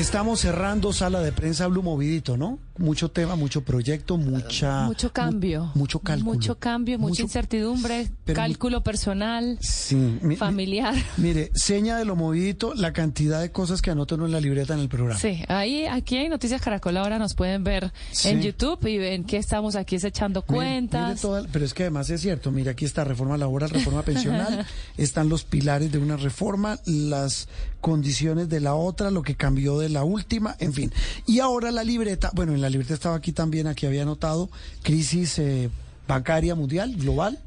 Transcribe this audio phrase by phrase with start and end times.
[0.00, 2.58] Estamos cerrando sala de prensa Blue Movidito, ¿no?
[2.78, 4.86] Mucho tema, mucho proyecto, mucha...
[4.86, 5.64] Mucho cambio.
[5.74, 6.32] mu- mucho cálculo.
[6.32, 9.96] Mucho cambio, mucha Mucho- incertidumbre, cálculo personal, Sí.
[9.96, 10.94] mi- mi- familiar.
[11.18, 14.72] Mire, seña de lo movidito, la cantidad de cosas que anoto uno en la libreta
[14.72, 15.20] en el programa.
[15.20, 18.30] Sí, ahí, aquí hay Noticias Caracol, ahora nos pueden ver Sí.
[18.30, 21.08] en YouTube y ven que estamos aquí es echando cuentas.
[21.10, 24.64] mire toda- pero es que además es cierto, mire, aquí está reforma laboral, reforma pensional,
[24.96, 27.48] están los pilares de una reforma, las
[27.82, 30.92] condiciones de la otra, lo que cambió de la última, en fin.
[31.26, 34.50] Y ahora la libreta, bueno, en la libreta estaba aquí también, aquí había anotado,
[34.82, 35.70] crisis eh,
[36.08, 37.38] bancaria mundial, global,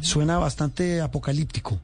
[0.00, 1.78] suena bastante apocalíptico.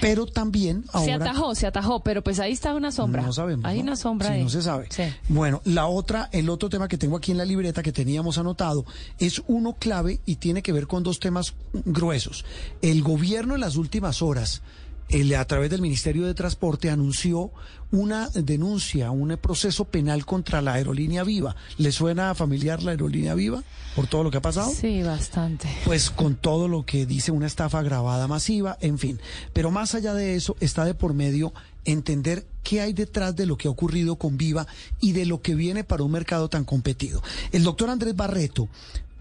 [0.00, 1.04] Pero también ahora...
[1.04, 3.22] Se atajó, se atajó, pero pues ahí está una sombra.
[3.22, 3.64] No sabemos.
[3.66, 3.82] Hay ¿no?
[3.84, 4.42] una sombra Sí, ahí.
[4.42, 4.86] no se sabe.
[4.90, 5.04] Sí.
[5.28, 8.84] Bueno, la otra, el otro tema que tengo aquí en la libreta que teníamos anotado
[9.18, 11.54] es uno clave y tiene que ver con dos temas
[11.84, 12.44] gruesos.
[12.82, 14.62] El gobierno en las últimas horas,
[15.10, 17.50] el- a través del Ministerio de Transporte, anunció
[17.92, 21.56] una denuncia, un proceso penal contra la aerolínea Viva.
[21.78, 23.62] ¿Le suena familiar la aerolínea Viva
[23.96, 24.70] por todo lo que ha pasado?
[24.72, 25.68] Sí, bastante.
[25.84, 29.20] Pues con todo lo que dice una estafa grabada masiva, en fin.
[29.52, 31.52] Pero más allá de eso, está de por medio
[31.84, 34.66] entender qué hay detrás de lo que ha ocurrido con Viva
[35.00, 37.22] y de lo que viene para un mercado tan competido.
[37.52, 38.68] El doctor Andrés Barreto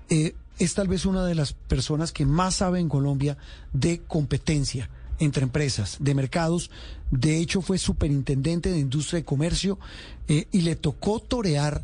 [0.10, 3.38] eh, es tal vez una de las personas que más sabe en Colombia
[3.74, 6.72] de competencia entre empresas, de mercados.
[7.12, 9.80] De hecho, fue superintendente de industria y comercio
[10.28, 11.84] eh, y le tocó torear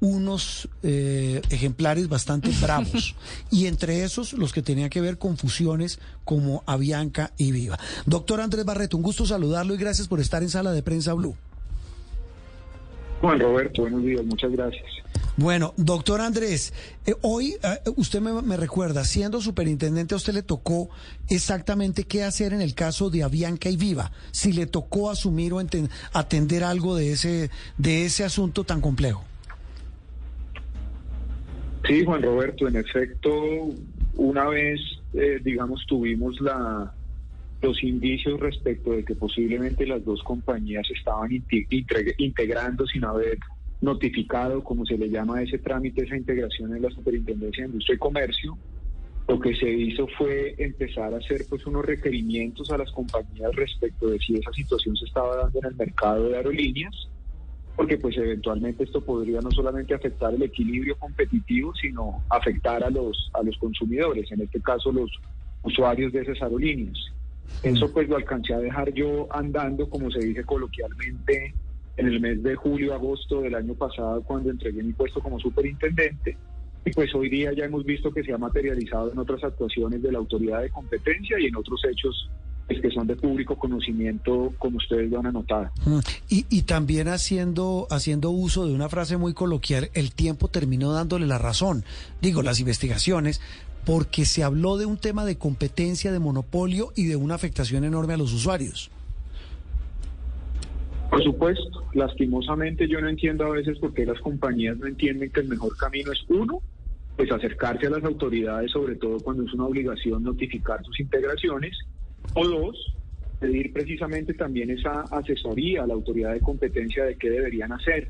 [0.00, 3.16] unos eh, ejemplares bastante bravos
[3.50, 7.78] y entre esos los que tenían que ver con fusiones como Avianca y Viva.
[8.06, 11.36] Doctor Andrés Barreto, un gusto saludarlo y gracias por estar en Sala de Prensa Blue.
[13.20, 14.86] Juan Roberto, buenos días, muchas gracias.
[15.38, 16.72] Bueno, doctor Andrés,
[17.06, 20.90] eh, hoy eh, usted me, me recuerda, siendo superintendente, a usted le tocó
[21.28, 25.60] exactamente qué hacer en el caso de Avianca y Viva, si le tocó asumir o
[26.12, 29.22] atender algo de ese, de ese asunto tan complejo.
[31.86, 33.30] Sí, Juan Roberto, en efecto,
[34.16, 34.80] una vez,
[35.12, 36.92] eh, digamos, tuvimos la,
[37.62, 41.30] los indicios respecto de que posiblemente las dos compañías estaban
[42.18, 43.38] integrando sin haber
[43.80, 47.94] notificado, como se le llama a ese trámite, esa integración en la Superintendencia de Industria
[47.94, 48.58] y Comercio.
[49.28, 54.08] Lo que se hizo fue empezar a hacer pues unos requerimientos a las compañías respecto
[54.08, 57.08] de si esa situación se estaba dando en el mercado de aerolíneas
[57.78, 63.30] porque pues eventualmente esto podría no solamente afectar el equilibrio competitivo, sino afectar a los
[63.34, 65.08] a los consumidores, en este caso los
[65.62, 66.98] usuarios de esas aerolíneas.
[67.62, 71.54] Eso pues lo alcancé a dejar yo andando, como se dice coloquialmente,
[71.98, 76.36] en el mes de julio, agosto del año pasado, cuando entregué mi puesto como superintendente.
[76.84, 80.12] Y pues hoy día ya hemos visto que se ha materializado en otras actuaciones de
[80.12, 82.30] la autoridad de competencia y en otros hechos
[82.68, 85.70] pues, que son de público conocimiento, como ustedes lo han anotado.
[86.28, 91.26] Y, y también haciendo, haciendo uso de una frase muy coloquial, el tiempo terminó dándole
[91.26, 91.84] la razón,
[92.22, 93.40] digo, las investigaciones,
[93.84, 98.14] porque se habló de un tema de competencia, de monopolio y de una afectación enorme
[98.14, 98.90] a los usuarios.
[101.10, 105.40] Por supuesto, lastimosamente yo no entiendo a veces por qué las compañías no entienden que
[105.40, 106.60] el mejor camino es uno,
[107.16, 111.76] pues acercarse a las autoridades, sobre todo cuando es una obligación notificar sus integraciones,
[112.34, 112.94] o dos,
[113.40, 118.08] pedir precisamente también esa asesoría a la autoridad de competencia de qué deberían hacer.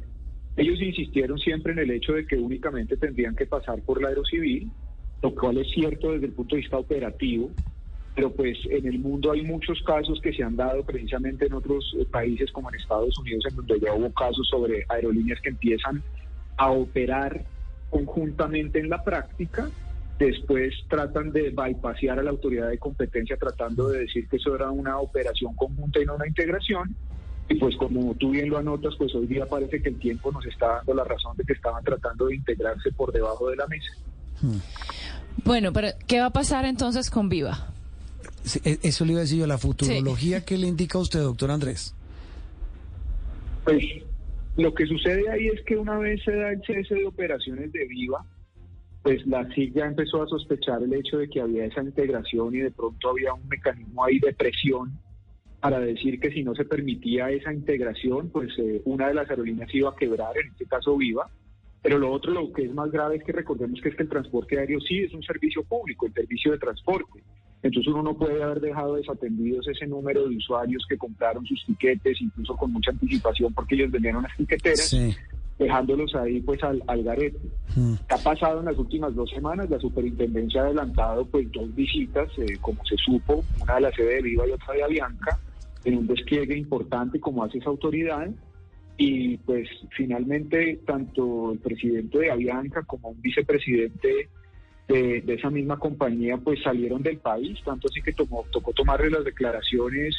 [0.57, 4.71] Ellos insistieron siempre en el hecho de que únicamente tendrían que pasar por la aerocivil,
[5.23, 7.51] lo cual es cierto desde el punto de vista operativo,
[8.19, 11.95] pero pues en el mundo hay muchos casos que se han dado precisamente en otros
[11.97, 16.03] eh, países como en Estados Unidos, en donde ya hubo casos sobre aerolíneas que empiezan
[16.57, 17.45] a operar
[17.91, 19.71] conjuntamente en la práctica,
[20.19, 24.69] después tratan de bypasear a la autoridad de competencia tratando de decir que eso era
[24.69, 26.97] una operación conjunta y no una integración.
[27.49, 30.45] Y pues como tú bien lo anotas, pues hoy día parece que el tiempo nos
[30.45, 33.93] está dando la razón de que estaban tratando de integrarse por debajo de la mesa.
[35.45, 37.78] Bueno, pero ¿qué va a pasar entonces con Viva?
[38.57, 41.51] E- Eso le iba a decir yo, la futurología que le indica a usted, doctor
[41.51, 41.95] Andrés.
[43.65, 43.83] Pues
[44.57, 47.87] lo que sucede ahí es que una vez se da el cese de operaciones de
[47.87, 48.25] Viva,
[49.03, 52.59] pues la SIG ya empezó a sospechar el hecho de que había esa integración y
[52.59, 54.99] de pronto había un mecanismo ahí de presión
[55.61, 59.75] para decir que si no se permitía esa integración, pues eh, una de las aerolíneas
[59.75, 61.29] iba a quebrar, en este caso Viva.
[61.83, 64.09] Pero lo otro, lo que es más grave es que recordemos que es que el
[64.09, 67.23] transporte aéreo sí es un servicio público, el servicio de transporte.
[67.69, 72.19] Entonces uno no puede haber dejado desatendidos ese número de usuarios que compraron sus tiquetes,
[72.23, 75.15] incluso con mucha anticipación, porque ellos vendían unas tiqueteras, Sí.
[75.59, 77.39] dejándolos ahí pues al, al garete.
[77.77, 77.95] Mm.
[78.09, 79.69] ¿Qué ha pasado en las últimas dos semanas?
[79.69, 84.15] La superintendencia ha adelantado pues dos visitas, eh, como se supo, una de la sede
[84.15, 85.39] de Viva y otra de Avianca,
[85.85, 88.31] en un despliegue importante como hace esa autoridad.
[89.01, 94.29] y pues finalmente tanto el presidente de Avianca como un vicepresidente
[94.89, 99.25] de, esa misma compañía pues salieron del país, tanto así que tomó, tocó tomarle las
[99.25, 100.15] declaraciones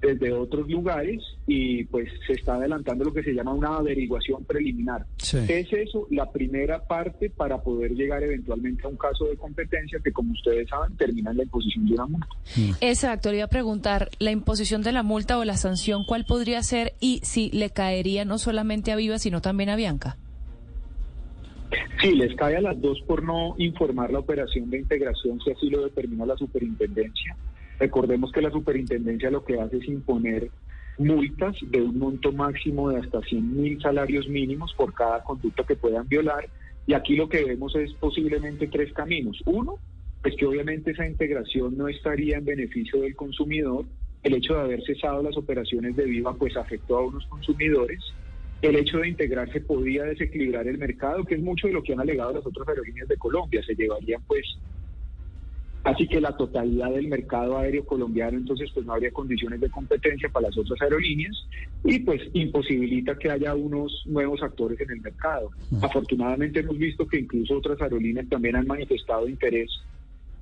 [0.00, 5.04] desde otros lugares y pues se está adelantando lo que se llama una averiguación preliminar.
[5.20, 10.12] Es eso la primera parte para poder llegar eventualmente a un caso de competencia que
[10.12, 12.28] como ustedes saben termina en la imposición de una multa.
[12.56, 12.70] Mm.
[12.80, 16.62] Exacto, le iba a preguntar la imposición de la multa o la sanción, ¿cuál podría
[16.62, 20.16] ser y si le caería no solamente a Viva sino también a Bianca?
[22.00, 25.68] Sí, les cae a las dos por no informar la operación de integración si así
[25.68, 27.36] lo determina la superintendencia.
[27.80, 30.50] Recordemos que la superintendencia lo que hace es imponer
[30.98, 35.76] multas de un monto máximo de hasta 100 mil salarios mínimos por cada conducta que
[35.76, 36.48] puedan violar.
[36.86, 39.40] Y aquí lo que vemos es posiblemente tres caminos.
[39.46, 39.76] Uno,
[40.22, 43.84] pues que obviamente esa integración no estaría en beneficio del consumidor.
[44.22, 48.00] El hecho de haber cesado las operaciones de Viva pues afectó a unos consumidores.
[48.60, 52.00] El hecho de integrarse podía desequilibrar el mercado, que es mucho de lo que han
[52.00, 53.62] alegado las otras aerolíneas de Colombia.
[53.64, 54.44] Se llevarían pues
[55.88, 60.28] Así que la totalidad del mercado aéreo colombiano, entonces, pues no habría condiciones de competencia
[60.28, 61.34] para las otras aerolíneas
[61.82, 65.50] y pues imposibilita que haya unos nuevos actores en el mercado.
[65.80, 69.70] Afortunadamente hemos visto que incluso otras aerolíneas también han manifestado interés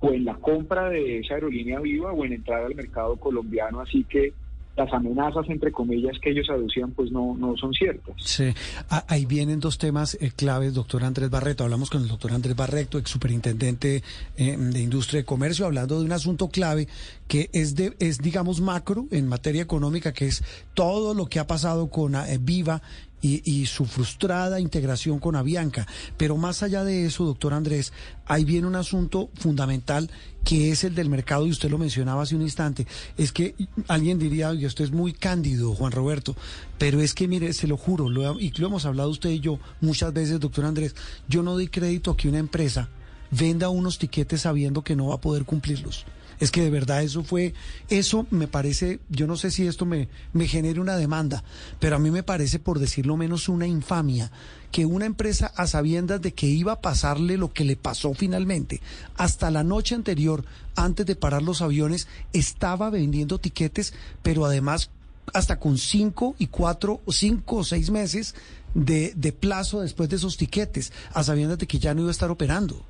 [0.01, 4.05] o en la compra de esa aerolínea viva o en entrar al mercado colombiano, así
[4.05, 4.33] que
[4.77, 8.15] las amenazas, entre comillas, que ellos aducían, pues no, no son ciertas.
[8.19, 8.53] Sí,
[8.91, 11.65] ah, ahí vienen dos temas eh, claves, doctor Andrés Barreto.
[11.65, 14.03] Hablamos con el doctor Andrés Barreto, ex superintendente
[14.37, 16.89] eh, de Industria y Comercio, hablando de un asunto clave
[17.27, 20.45] que es, de, es, digamos, macro en materia económica, que es
[20.75, 22.83] todo lo que ha pasado con eh, Viva
[23.23, 25.87] y, su frustrada integración con Avianca.
[26.17, 27.93] Pero más allá de eso, doctor Andrés,
[28.27, 30.11] ahí viene un asunto fundamental
[30.45, 32.87] que es el del mercado, y usted lo mencionaba hace un instante.
[33.17, 33.57] Es que
[33.89, 36.37] alguien diría, oye, usted es muy cándido, Juan Roberto,
[36.79, 39.59] pero es que, mire, se lo juro, lo, y lo hemos hablado usted y yo
[39.81, 40.95] muchas veces, doctor Andrés,
[41.29, 42.89] yo no doy crédito a que una empresa
[43.33, 46.07] venda unos tiquetes sabiendo que no va a poder cumplirlos.
[46.39, 47.55] Es que de verdad eso fue,
[47.89, 51.45] eso me parece, yo no sé si esto me, me genere una demanda,
[51.81, 54.31] pero a mí me parece, por decirlo menos, una infamia
[54.71, 58.83] que una empresa a sabiendas de que iba a pasarle lo que le pasó finalmente,
[59.17, 60.45] hasta la noche anterior,
[60.75, 64.91] antes de parar los aviones, estaba vendiendo tiquetes, pero además
[65.33, 68.35] hasta con cinco y cuatro, cinco o seis meses
[68.75, 72.13] de, de plazo después de esos tiquetes, a sabiendas de que ya no iba a
[72.13, 72.85] estar operando.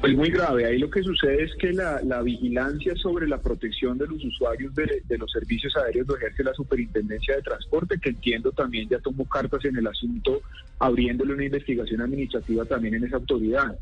[0.00, 0.64] Pues muy grave.
[0.64, 5.18] Ahí lo que sucede es que la, vigilancia sobre la protección de los usuarios de,
[5.18, 9.64] los servicios aéreos lo ejerce la Superintendencia de Transporte, que entiendo también ya tomó cartas
[9.64, 10.40] en el asunto,
[10.78, 13.76] abriéndole una investigación administrativa también en esa autoridad.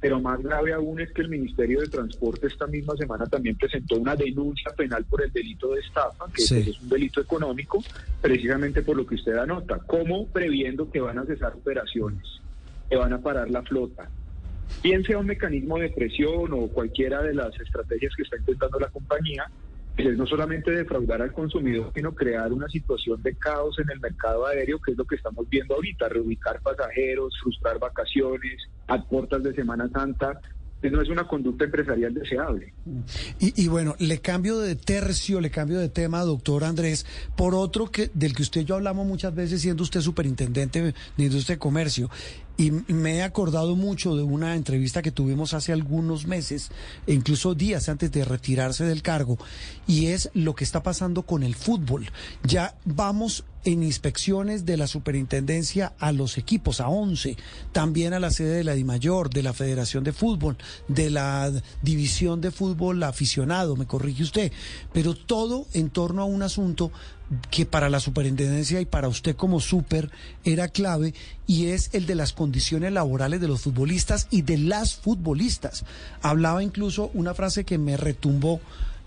[0.00, 3.96] Pero más grave aún es que el Ministerio de Transporte esta misma semana también presentó
[3.96, 7.84] una denuncia penal por el delito de estafa, que pues, es un delito económico,
[8.20, 12.24] precisamente por lo que usted anota, como previendo que van a cesar operaciones,
[12.88, 14.08] que van a parar la flota,
[14.82, 18.88] bien sea un mecanismo de presión o cualquiera de las estrategias que está intentando la
[18.88, 19.50] compañía,
[19.96, 24.00] pues es no solamente defraudar al consumidor, sino crear una situación de caos en el
[24.00, 29.42] mercado aéreo, que es lo que estamos viendo ahorita, reubicar pasajeros, frustrar vacaciones, a puertas
[29.42, 30.40] de Semana Santa,
[30.88, 32.72] no es una conducta empresarial deseable.
[33.38, 37.04] Y, bueno, le cambio de tercio, le cambio de tema, doctor Andrés,
[37.36, 41.24] por otro que del que usted y yo hablamos muchas veces, siendo usted superintendente de
[41.24, 42.08] industria de comercio,
[42.60, 46.70] y me he acordado mucho de una entrevista que tuvimos hace algunos meses,
[47.06, 49.38] e incluso días antes de retirarse del cargo,
[49.86, 52.10] y es lo que está pasando con el fútbol.
[52.44, 57.36] Ya vamos en inspecciones de la superintendencia a los equipos, a 11,
[57.72, 60.56] también a la sede de la DIMAYOR, de la Federación de Fútbol,
[60.88, 61.52] de la
[61.82, 64.52] División de Fútbol Aficionado, me corrige usted,
[64.92, 66.90] pero todo en torno a un asunto
[67.50, 70.10] que para la superintendencia y para usted como super
[70.44, 71.14] era clave
[71.46, 75.84] y es el de las condiciones laborales de los futbolistas y de las futbolistas.
[76.22, 78.60] Hablaba incluso una frase que me retumbó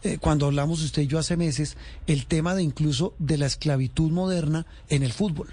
[0.04, 4.12] eh, cuando hablamos usted y yo hace meses, el tema de incluso de la esclavitud
[4.12, 5.48] moderna en el fútbol.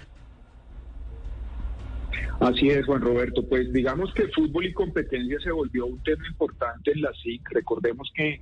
[2.39, 3.47] Así es, Juan Roberto.
[3.47, 7.49] Pues digamos que fútbol y competencia se volvió un tema importante en la SIC.
[7.51, 8.41] Recordemos que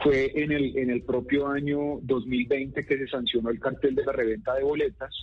[0.00, 4.12] fue en el, en el propio año 2020 que se sancionó el cartel de la
[4.12, 5.14] reventa de boletas,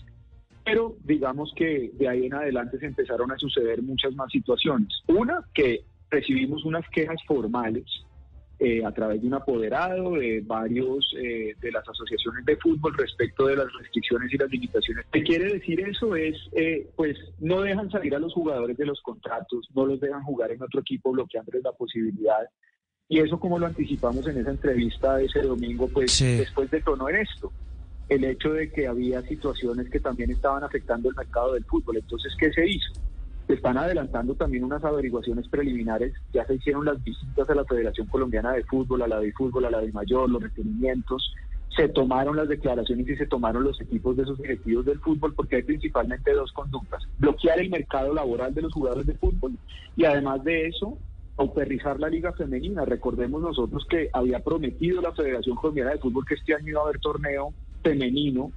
[0.63, 4.88] pero digamos que de ahí en adelante se empezaron a suceder muchas más situaciones.
[5.08, 7.86] Una, que recibimos unas quejas formales
[8.65, 13.48] eh, a través de un apoderado de varios eh, de las asociaciones de fútbol respecto
[13.48, 15.05] de las restricciones y las limitaciones.
[15.12, 16.15] ¿Qué quiere decir eso?
[16.15, 20.24] Es, eh, pues, no dejan salir a los jugadores de los contratos, no los dejan
[20.24, 22.48] jugar en otro equipo bloqueándoles la posibilidad
[23.10, 27.17] y eso como lo anticipamos en esa entrevista de ese domingo, pues después detonó en
[27.17, 27.51] esto.
[28.08, 31.98] el hecho de que había situaciones que también estaban afectando el mercado del fútbol.
[31.98, 32.93] Entonces, ¿qué se hizo?
[33.47, 38.07] Se están adelantando también unas averiguaciones preliminares, ya se hicieron las visitas a la Federación
[38.07, 41.33] Colombiana de Fútbol, a la de Fútbol, a la de Mayor, los requerimientos,
[41.75, 45.57] se tomaron las declaraciones y se tomaron los equipos de esos directivos del fútbol porque
[45.57, 47.03] hay principalmente dos conductas.
[47.17, 49.53] Bloquear el mercado laboral de los jugadores de fútbol
[49.95, 50.97] y además de eso,
[51.38, 52.85] auperizar la liga femenina.
[52.85, 56.83] Recordemos nosotros que había prometido la Federación Colombiana de Fútbol que este año iba a
[56.83, 58.51] haber torneo femenino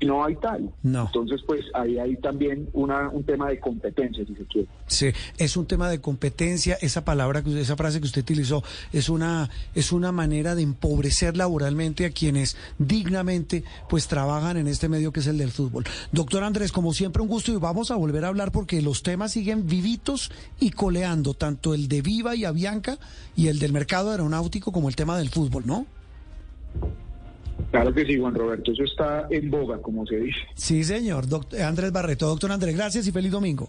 [0.00, 0.70] no hay tal.
[0.82, 1.06] No.
[1.06, 4.68] Entonces, pues ahí hay también una, un tema de competencia, si se quiere.
[4.86, 5.06] Sí,
[5.38, 6.76] es un tema de competencia.
[6.80, 8.62] Esa palabra, esa frase que usted utilizó,
[8.92, 14.88] es una, es una manera de empobrecer laboralmente a quienes dignamente pues trabajan en este
[14.88, 15.84] medio que es el del fútbol.
[16.12, 19.32] Doctor Andrés, como siempre, un gusto y vamos a volver a hablar porque los temas
[19.32, 22.98] siguen vivitos y coleando, tanto el de Viva y Avianca
[23.36, 25.86] y el del mercado aeronáutico como el tema del fútbol, ¿no?
[27.70, 30.40] Claro que sí, Juan Roberto, eso está en boga, como se dice.
[30.54, 31.28] Sí, señor.
[31.28, 32.26] Doctor Andrés Barreto.
[32.26, 33.68] Doctor Andrés, gracias y feliz domingo.